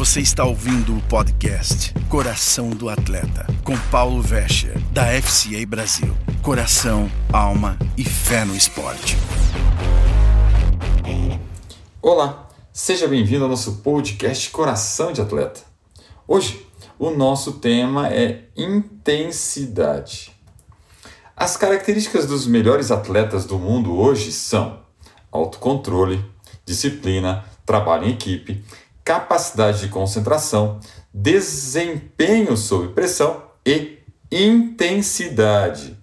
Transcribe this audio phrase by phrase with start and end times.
[0.00, 6.16] Você está ouvindo o podcast Coração do Atleta, com Paulo Vescher, da FCA Brasil.
[6.42, 9.18] Coração, alma e fé no esporte.
[12.00, 15.60] Olá, seja bem-vindo ao nosso podcast Coração de Atleta.
[16.26, 16.66] Hoje,
[16.98, 20.34] o nosso tema é intensidade.
[21.36, 24.80] As características dos melhores atletas do mundo hoje são
[25.30, 26.24] autocontrole,
[26.64, 28.64] disciplina, trabalho em equipe,
[29.10, 30.78] capacidade de concentração,
[31.12, 33.98] desempenho sob pressão e
[34.30, 35.98] intensidade.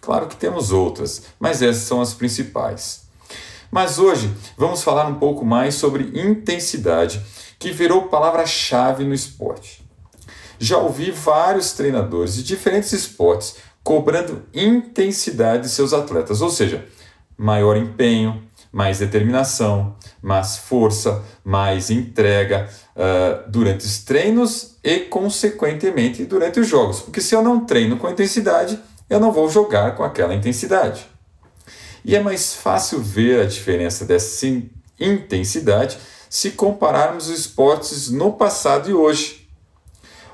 [0.00, 3.08] Claro que temos outras, mas essas são as principais.
[3.70, 7.20] Mas hoje vamos falar um pouco mais sobre intensidade,
[7.58, 9.86] que virou palavra-chave no esporte.
[10.58, 16.88] Já ouvi vários treinadores de diferentes esportes cobrando intensidade de seus atletas, ou seja,
[17.36, 18.45] maior empenho,
[18.76, 27.00] mais determinação, mais força, mais entrega uh, durante os treinos e, consequentemente, durante os jogos.
[27.00, 31.06] Porque se eu não treino com intensidade, eu não vou jogar com aquela intensidade.
[32.04, 34.46] E é mais fácil ver a diferença dessa
[35.00, 35.96] intensidade
[36.28, 39.48] se compararmos os esportes no passado e hoje.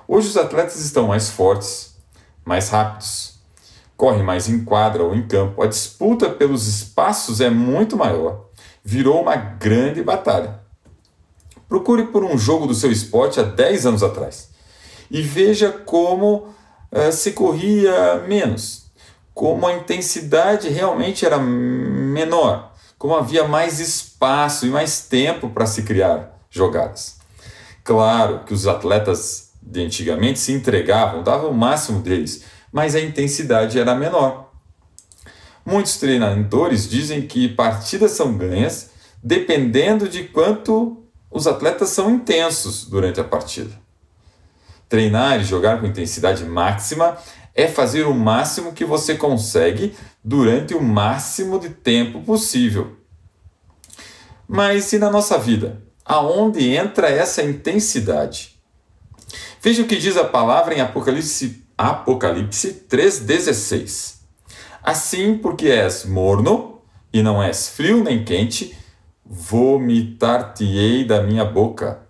[0.09, 1.95] Hoje os atletas estão mais fortes,
[2.45, 3.32] mais rápidos,
[4.03, 5.63] corre mais em quadra ou em campo.
[5.63, 8.47] A disputa pelos espaços é muito maior.
[8.83, 10.59] Virou uma grande batalha.
[11.69, 14.51] Procure por um jogo do seu esporte há 10 anos atrás
[15.09, 16.49] e veja como
[16.91, 18.91] uh, se corria menos,
[19.33, 25.85] como a intensidade realmente era menor, como havia mais espaço e mais tempo para se
[25.85, 27.19] criar jogadas.
[27.85, 32.43] Claro que os atletas de antigamente se entregavam, davam o máximo deles,
[32.73, 34.51] mas a intensidade era menor.
[35.65, 38.91] Muitos treinadores dizem que partidas são ganhas
[39.23, 43.71] dependendo de quanto os atletas são intensos durante a partida.
[44.89, 47.17] Treinar e jogar com intensidade máxima
[47.55, 49.95] é fazer o máximo que você consegue
[50.25, 52.97] durante o máximo de tempo possível.
[54.49, 55.83] Mas e na nossa vida?
[56.05, 58.61] Aonde entra essa intensidade?
[59.63, 64.19] Veja o que diz a palavra em Apocalipse Apocalipse 3,16.
[64.85, 66.81] Assim, porque és morno
[67.13, 68.79] e não és frio nem quente,
[69.27, 72.07] vomitar-te-ei da minha boca.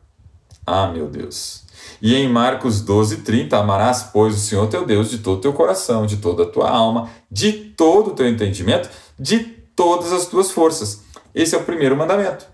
[0.66, 1.64] Ah, meu Deus.
[2.02, 6.04] E em Marcos 12,30, amarás, pois, o Senhor teu Deus de todo o teu coração,
[6.04, 9.38] de toda a tua alma, de todo o teu entendimento, de
[9.74, 11.00] todas as tuas forças.
[11.34, 12.44] Esse é o primeiro mandamento.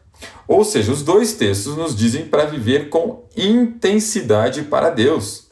[0.47, 5.48] Ou seja, os dois textos nos dizem para viver com intensidade para Deus.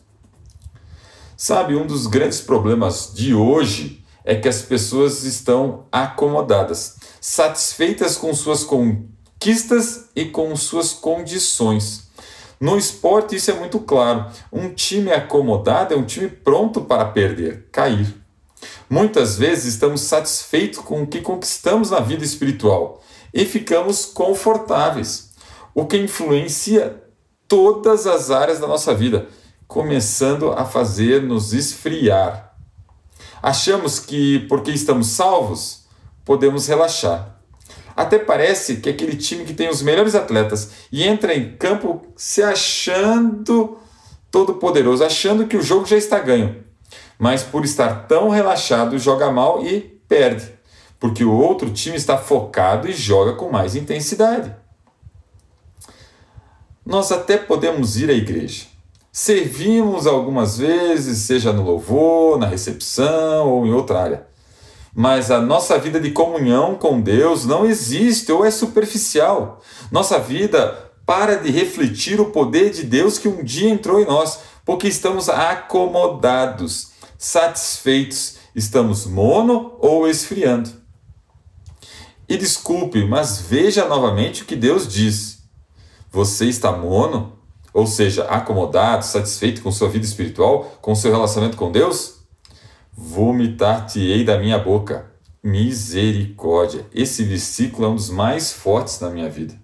[1.36, 8.32] Sabe, um dos grandes problemas de hoje é que as pessoas estão acomodadas, satisfeitas com
[8.32, 12.08] suas conquistas e com suas condições.
[12.58, 14.24] No esporte, isso é muito claro.
[14.50, 18.16] Um time acomodado é um time pronto para perder, cair.
[18.88, 23.02] Muitas vezes estamos satisfeitos com o que conquistamos na vida espiritual
[23.34, 25.32] e ficamos confortáveis,
[25.74, 27.02] o que influencia
[27.46, 29.28] todas as áreas da nossa vida
[29.66, 32.54] começando a fazer-nos esfriar.
[33.42, 35.86] Achamos que, porque estamos salvos,
[36.24, 37.36] podemos relaxar.
[37.96, 42.42] Até parece que aquele time que tem os melhores atletas e entra em campo se
[42.42, 43.78] achando
[44.30, 46.62] todo poderoso, achando que o jogo já está ganho.
[47.18, 50.52] Mas por estar tão relaxado, joga mal e perde,
[51.00, 54.54] porque o outro time está focado e joga com mais intensidade.
[56.84, 58.66] Nós até podemos ir à igreja,
[59.18, 64.26] Servimos algumas vezes, seja no louvor, na recepção ou em outra área.
[64.94, 69.62] Mas a nossa vida de comunhão com Deus não existe ou é superficial.
[69.90, 74.40] Nossa vida para de refletir o poder de Deus que um dia entrou em nós,
[74.66, 80.68] porque estamos acomodados, satisfeitos, estamos mono ou esfriando.
[82.28, 85.38] E desculpe, mas veja novamente o que Deus diz.
[86.12, 87.35] Você está mono
[87.76, 92.20] ou seja, acomodado, satisfeito com sua vida espiritual, com seu relacionamento com Deus?
[92.90, 95.12] Vomitar-te-ei da minha boca.
[95.44, 96.86] Misericórdia.
[96.90, 99.54] Esse versículo é um dos mais fortes na minha vida.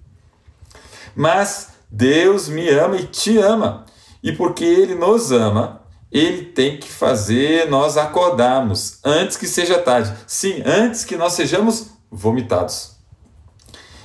[1.16, 3.86] Mas Deus me ama e te ama.
[4.22, 5.80] E porque Ele nos ama,
[6.12, 10.12] Ele tem que fazer nós acordarmos antes que seja tarde.
[10.26, 12.90] Sim, antes que nós sejamos vomitados.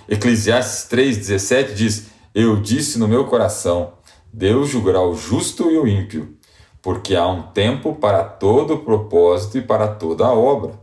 [0.08, 3.97] Eclesiastes 3,17 diz: Eu disse no meu coração,
[4.38, 6.38] Deus julgará o justo e o ímpio,
[6.80, 10.80] porque há um tempo para todo propósito e para toda obra.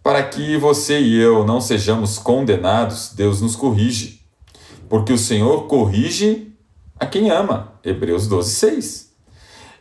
[0.00, 4.24] Para que você e eu não sejamos condenados, Deus nos corrige,
[4.88, 6.52] porque o Senhor corrige
[7.00, 7.72] a quem ama.
[7.82, 9.12] Hebreus 12, 6.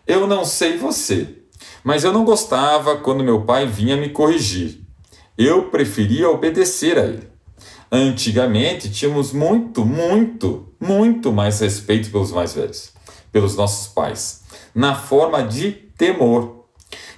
[0.07, 1.44] Eu não sei você,
[1.84, 4.81] mas eu não gostava quando meu pai vinha me corrigir.
[5.38, 7.30] Eu preferia obedecer a ele.
[7.91, 12.91] Antigamente tínhamos muito, muito, muito mais respeito pelos mais velhos,
[13.31, 14.44] pelos nossos pais,
[14.75, 16.65] na forma de temor,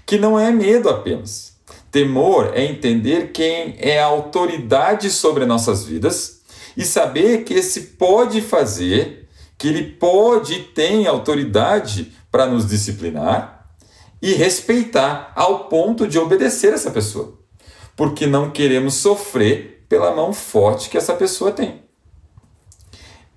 [0.06, 1.58] que não é medo apenas.
[1.92, 6.42] Temor é entender quem é a autoridade sobre nossas vidas
[6.78, 9.28] e saber que esse pode fazer,
[9.58, 13.74] que ele pode e tem autoridade para nos disciplinar
[14.22, 17.38] e respeitar ao ponto de obedecer essa pessoa,
[17.94, 21.82] porque não queremos sofrer pela mão forte que essa pessoa tem.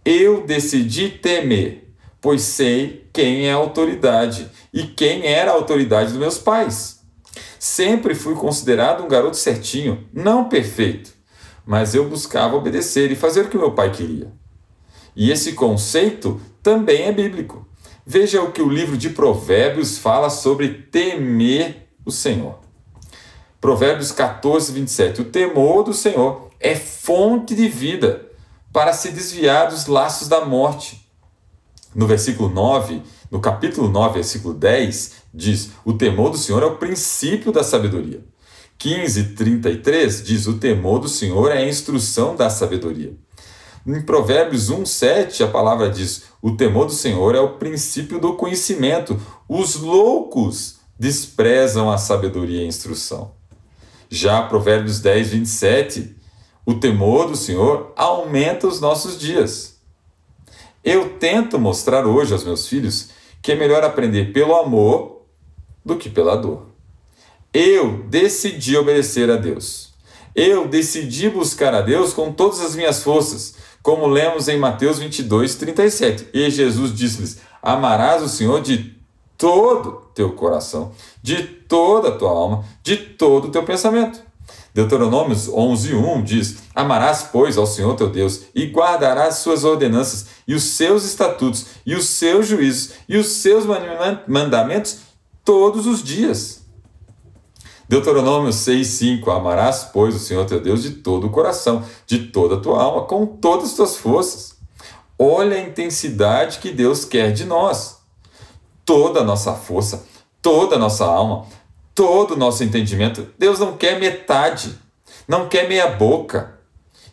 [0.04, 6.20] Eu decidi temer, pois sei quem é a autoridade e quem era a autoridade dos
[6.20, 7.00] meus pais.
[7.58, 11.12] Sempre fui considerado um garoto certinho, não perfeito,
[11.66, 14.30] mas eu buscava obedecer e fazer o que meu pai queria.
[15.16, 17.66] E esse conceito também é bíblico.
[18.06, 22.63] Veja o que o livro de Provérbios fala sobre temer o Senhor.
[23.64, 25.22] Provérbios 14, 27.
[25.22, 28.28] O temor do Senhor é fonte de vida
[28.70, 31.08] para se desviar dos laços da morte.
[31.94, 33.00] No versículo 9,
[33.30, 38.22] no capítulo 9, versículo 10, diz: O temor do Senhor é o princípio da sabedoria.
[38.76, 43.16] 15, 33 diz: O temor do Senhor é a instrução da sabedoria.
[43.86, 48.34] Em Provérbios 1, 7, a palavra diz: O temor do Senhor é o princípio do
[48.36, 49.18] conhecimento.
[49.48, 53.42] Os loucos desprezam a sabedoria e a instrução.
[54.14, 56.14] Já Provérbios 10, 27,
[56.64, 59.80] o temor do Senhor aumenta os nossos dias.
[60.84, 63.08] Eu tento mostrar hoje aos meus filhos
[63.42, 65.26] que é melhor aprender pelo amor
[65.84, 66.68] do que pela dor.
[67.52, 69.92] Eu decidi obedecer a Deus.
[70.32, 75.56] Eu decidi buscar a Deus com todas as minhas forças, como lemos em Mateus 22,
[75.56, 76.28] 37.
[76.32, 78.93] E Jesus disse-lhes: Amarás o Senhor de
[79.36, 80.92] todo teu coração,
[81.22, 84.22] de toda a tua alma, de todo o teu pensamento.
[84.72, 90.54] Deuteronômios 11, 1 diz: Amarás, pois, ao Senhor teu Deus, e guardarás suas ordenanças, e
[90.54, 93.64] os seus estatutos, e os seus juízos, e os seus
[94.26, 94.98] mandamentos
[95.44, 96.62] todos os dias.
[97.88, 102.56] Deuteronômio 6, 5: Amarás, pois, o Senhor teu Deus de todo o coração, de toda
[102.56, 104.54] a tua alma, com todas as tuas forças.
[105.16, 107.93] Olha a intensidade que Deus quer de nós
[108.84, 110.06] toda a nossa força,
[110.42, 111.46] toda a nossa alma,
[111.94, 113.28] todo o nosso entendimento.
[113.38, 114.78] Deus não quer metade,
[115.26, 116.58] não quer meia boca.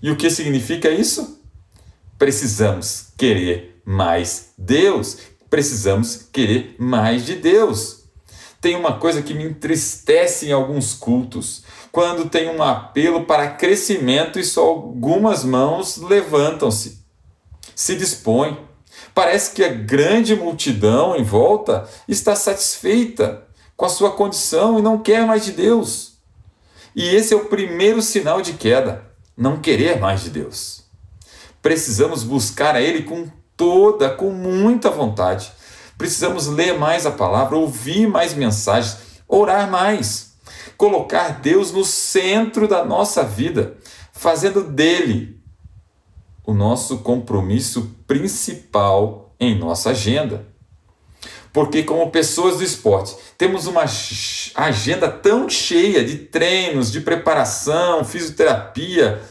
[0.01, 1.39] E o que significa isso?
[2.17, 5.17] Precisamos querer mais Deus,
[5.49, 8.01] precisamos querer mais de Deus.
[8.59, 14.39] Tem uma coisa que me entristece em alguns cultos, quando tem um apelo para crescimento
[14.39, 17.03] e só algumas mãos levantam-se,
[17.75, 18.57] se dispõem
[19.13, 23.43] Parece que a grande multidão em volta está satisfeita
[23.75, 26.13] com a sua condição e não quer mais de Deus.
[26.95, 29.05] E esse é o primeiro sinal de queda,
[29.35, 30.83] não querer mais de Deus.
[31.61, 33.27] Precisamos buscar a Ele com
[33.57, 35.51] toda, com muita vontade.
[35.97, 38.97] Precisamos ler mais a palavra, ouvir mais mensagens,
[39.27, 40.33] orar mais,
[40.77, 43.77] colocar Deus no centro da nossa vida,
[44.11, 45.40] fazendo dele
[46.51, 50.45] o nosso compromisso principal em nossa agenda.
[51.53, 53.85] Porque, como pessoas do esporte, temos uma
[54.55, 59.21] agenda tão cheia de treinos, de preparação, fisioterapia,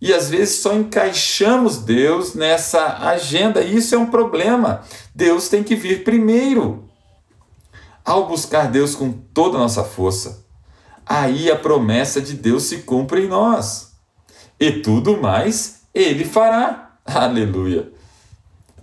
[0.00, 3.60] e às vezes só encaixamos Deus nessa agenda.
[3.60, 4.82] E isso é um problema.
[5.14, 6.88] Deus tem que vir primeiro.
[8.04, 10.44] Ao buscar Deus com toda a nossa força,
[11.06, 13.92] aí a promessa de Deus se cumpre em nós.
[14.60, 16.98] E tudo mais ele fará.
[17.04, 17.92] Aleluia.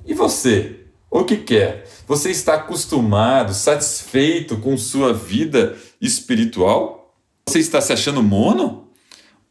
[0.05, 0.85] E você?
[1.09, 1.87] O que quer?
[2.07, 7.17] Você está acostumado, satisfeito com sua vida espiritual?
[7.47, 8.89] Você está se achando mono?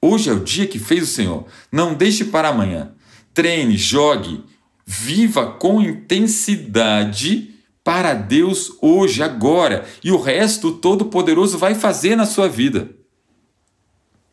[0.00, 1.45] Hoje é o dia que fez o Senhor.
[1.71, 2.95] Não deixe para amanhã.
[3.35, 4.43] Treine, jogue,
[4.87, 12.26] viva com intensidade para Deus hoje, agora, e o resto o Todo-Poderoso vai fazer na
[12.26, 12.90] sua vida.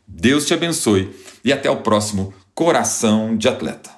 [0.07, 3.96] Deus te abençoe e até o próximo Coração de Atleta.